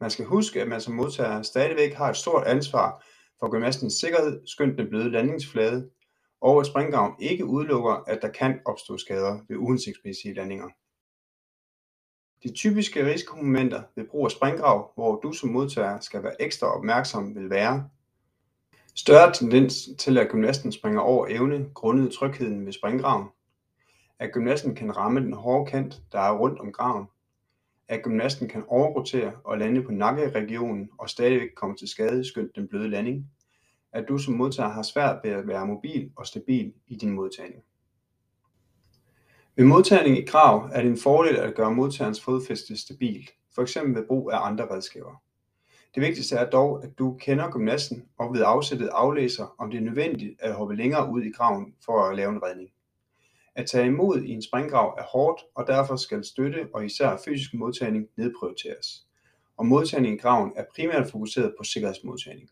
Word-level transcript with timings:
Man 0.00 0.10
skal 0.10 0.24
huske, 0.24 0.62
at 0.62 0.68
man 0.68 0.80
som 0.80 0.94
modtager 0.94 1.42
stadigvæk 1.42 1.94
har 1.94 2.10
et 2.10 2.16
stort 2.16 2.46
ansvar 2.46 3.04
for 3.40 3.50
gymnastens 3.50 3.94
sikkerhed 3.94 4.46
skønt 4.46 4.78
den 4.78 4.88
bløde 4.88 5.10
landingsflade, 5.10 5.90
og 6.40 6.60
at 6.60 6.66
springgavn 6.66 7.14
ikke 7.18 7.44
udelukker, 7.44 7.92
at 7.92 8.18
der 8.22 8.28
kan 8.28 8.60
opstå 8.64 8.98
skader 8.98 9.38
ved 9.48 9.56
uhensigtsmæssige 9.56 10.34
landinger. 10.34 10.68
De 12.42 12.52
typiske 12.52 13.06
risikomomenter 13.06 13.82
ved 13.96 14.04
brug 14.04 14.24
af 14.24 14.30
springgrav, 14.30 14.92
hvor 14.94 15.20
du 15.20 15.32
som 15.32 15.48
modtager 15.48 16.00
skal 16.00 16.22
være 16.22 16.42
ekstra 16.42 16.66
opmærksom, 16.66 17.34
vil 17.34 17.50
være 17.50 17.88
større 18.94 19.32
tendens 19.32 19.88
til, 19.98 20.18
at 20.18 20.28
gymnasten 20.28 20.72
springer 20.72 21.00
over 21.00 21.26
evne 21.30 21.70
grundet 21.74 22.12
trygheden 22.12 22.66
ved 22.66 22.72
springgraven, 22.72 23.28
at 24.18 24.32
gymnasten 24.32 24.74
kan 24.74 24.96
ramme 24.96 25.20
den 25.20 25.32
hårde 25.32 25.70
kant, 25.70 26.02
der 26.12 26.20
er 26.20 26.38
rundt 26.38 26.60
om 26.60 26.72
graven, 26.72 27.06
at 27.88 28.02
gymnasten 28.02 28.48
kan 28.48 28.64
overrotere 28.68 29.32
og 29.44 29.58
lande 29.58 29.82
på 29.82 29.90
nakkeregionen 29.92 30.90
og 30.98 31.10
stadigvæk 31.10 31.48
komme 31.56 31.76
til 31.76 31.88
skade 31.88 32.24
skønt 32.24 32.56
den 32.56 32.68
bløde 32.68 32.88
landing, 32.88 33.30
at 33.92 34.08
du 34.08 34.18
som 34.18 34.34
modtager 34.34 34.68
har 34.68 34.82
svært 34.82 35.20
ved 35.24 35.30
at 35.30 35.48
være 35.48 35.66
mobil 35.66 36.10
og 36.16 36.26
stabil 36.26 36.72
i 36.86 36.96
din 36.96 37.10
modtagning. 37.10 37.62
Ved 39.56 39.64
modtagning 39.64 40.18
i 40.18 40.24
grav 40.24 40.70
er 40.72 40.82
det 40.82 40.90
en 40.90 40.98
fordel 40.98 41.36
at 41.36 41.54
gøre 41.54 41.74
modtagerens 41.74 42.20
fodfæste 42.20 42.76
stabilt, 42.76 43.30
f.eks. 43.56 43.76
ved 43.76 44.06
brug 44.06 44.30
af 44.32 44.46
andre 44.46 44.70
redskaber. 44.70 45.22
Det 45.94 46.02
vigtigste 46.02 46.36
er 46.36 46.50
dog, 46.50 46.84
at 46.84 46.98
du 46.98 47.16
kender 47.20 47.50
gymnasten 47.50 48.04
og 48.18 48.34
ved 48.34 48.42
afsættet 48.46 48.88
aflæser, 48.88 49.54
om 49.58 49.70
det 49.70 49.78
er 49.78 49.84
nødvendigt 49.84 50.40
at 50.40 50.54
hoppe 50.54 50.76
længere 50.76 51.10
ud 51.10 51.22
i 51.22 51.30
graven 51.30 51.74
for 51.84 52.02
at 52.02 52.16
lave 52.16 52.30
en 52.32 52.42
redning. 52.42 52.70
At 53.56 53.66
tage 53.66 53.86
imod 53.86 54.22
i 54.22 54.30
en 54.30 54.42
springgrav 54.42 54.94
er 54.98 55.02
hårdt, 55.02 55.42
og 55.54 55.66
derfor 55.66 55.96
skal 55.96 56.24
støtte 56.24 56.68
og 56.74 56.84
især 56.84 57.16
fysisk 57.24 57.54
modtagning 57.54 58.08
nedprioriteres. 58.16 59.06
Og 59.56 59.66
modtagning 59.66 60.14
i 60.14 60.18
graven 60.18 60.52
er 60.56 60.64
primært 60.74 61.10
fokuseret 61.10 61.54
på 61.58 61.64
sikkerhedsmodtagning. 61.64 62.50